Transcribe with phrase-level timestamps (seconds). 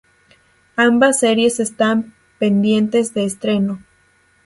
[0.77, 3.83] Ambas series están pendientes de estreno.